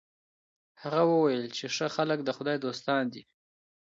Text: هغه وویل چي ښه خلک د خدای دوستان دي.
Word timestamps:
هغه 0.81 1.01
وویل 1.11 1.45
چي 1.57 1.65
ښه 1.75 1.87
خلک 1.95 2.19
د 2.23 2.29
خدای 2.37 2.57
دوستان 2.65 3.03
دي. 3.13 3.23